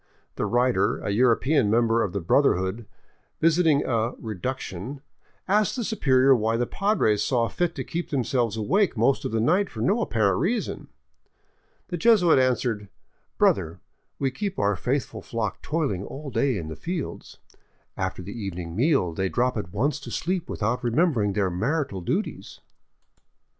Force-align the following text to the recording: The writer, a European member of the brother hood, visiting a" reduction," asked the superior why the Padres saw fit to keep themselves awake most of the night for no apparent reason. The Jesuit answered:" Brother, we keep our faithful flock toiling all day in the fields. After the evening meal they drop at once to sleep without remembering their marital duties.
The 0.35 0.47
writer, 0.47 0.97
a 0.97 1.11
European 1.11 1.69
member 1.69 2.01
of 2.01 2.11
the 2.11 2.21
brother 2.21 2.55
hood, 2.55 2.87
visiting 3.39 3.85
a" 3.85 4.13
reduction," 4.29 5.01
asked 5.47 5.75
the 5.75 5.83
superior 5.83 6.35
why 6.35 6.57
the 6.57 6.65
Padres 6.65 7.23
saw 7.23 7.47
fit 7.47 7.75
to 7.75 7.83
keep 7.83 8.09
themselves 8.09 8.57
awake 8.57 8.97
most 8.97 9.25
of 9.25 9.31
the 9.31 9.39
night 9.39 9.69
for 9.69 9.79
no 9.81 10.01
apparent 10.01 10.39
reason. 10.39 10.87
The 11.89 11.97
Jesuit 11.97 12.39
answered:" 12.39 12.89
Brother, 13.37 13.79
we 14.17 14.31
keep 14.31 14.57
our 14.57 14.75
faithful 14.75 15.21
flock 15.21 15.61
toiling 15.61 16.03
all 16.03 16.31
day 16.31 16.57
in 16.57 16.67
the 16.67 16.75
fields. 16.75 17.37
After 17.95 18.23
the 18.23 18.33
evening 18.33 18.75
meal 18.75 19.13
they 19.13 19.29
drop 19.29 19.55
at 19.55 19.71
once 19.71 19.99
to 19.99 20.09
sleep 20.09 20.49
without 20.49 20.83
remembering 20.83 21.33
their 21.33 21.51
marital 21.51 22.01
duties. 22.01 22.59